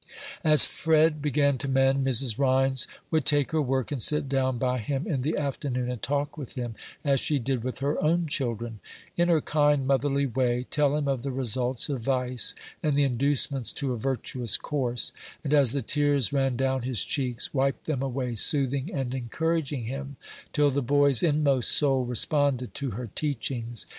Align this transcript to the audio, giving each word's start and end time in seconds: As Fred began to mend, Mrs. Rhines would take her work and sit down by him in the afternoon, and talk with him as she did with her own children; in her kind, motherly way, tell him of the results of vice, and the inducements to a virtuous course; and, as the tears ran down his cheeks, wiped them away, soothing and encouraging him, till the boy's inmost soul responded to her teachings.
As 0.43 0.65
Fred 0.65 1.21
began 1.21 1.59
to 1.59 1.67
mend, 1.67 2.03
Mrs. 2.03 2.39
Rhines 2.39 2.87
would 3.11 3.23
take 3.23 3.51
her 3.51 3.61
work 3.61 3.91
and 3.91 4.01
sit 4.01 4.27
down 4.27 4.57
by 4.57 4.79
him 4.79 5.05
in 5.05 5.21
the 5.21 5.37
afternoon, 5.37 5.91
and 5.91 6.01
talk 6.01 6.39
with 6.39 6.55
him 6.55 6.73
as 7.05 7.19
she 7.19 7.37
did 7.37 7.63
with 7.63 7.77
her 7.81 8.03
own 8.03 8.25
children; 8.25 8.79
in 9.15 9.29
her 9.29 9.41
kind, 9.41 9.85
motherly 9.85 10.25
way, 10.25 10.65
tell 10.71 10.95
him 10.95 11.07
of 11.07 11.21
the 11.21 11.29
results 11.29 11.87
of 11.87 12.01
vice, 12.01 12.55
and 12.81 12.95
the 12.97 13.03
inducements 13.03 13.71
to 13.73 13.93
a 13.93 13.97
virtuous 13.99 14.57
course; 14.57 15.13
and, 15.43 15.53
as 15.53 15.71
the 15.71 15.83
tears 15.83 16.33
ran 16.33 16.55
down 16.57 16.81
his 16.81 17.03
cheeks, 17.05 17.53
wiped 17.53 17.83
them 17.85 18.01
away, 18.01 18.33
soothing 18.33 18.91
and 18.91 19.13
encouraging 19.13 19.83
him, 19.83 20.15
till 20.51 20.71
the 20.71 20.81
boy's 20.81 21.21
inmost 21.21 21.69
soul 21.69 22.05
responded 22.05 22.73
to 22.73 22.89
her 22.97 23.05
teachings. 23.05 23.85